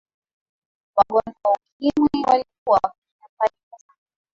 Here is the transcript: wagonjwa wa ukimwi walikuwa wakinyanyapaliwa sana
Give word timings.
wagonjwa 0.95 1.47
wa 1.51 1.53
ukimwi 1.57 2.19
walikuwa 2.27 2.79
wakinyanyapaliwa 2.83 3.79
sana 3.79 3.99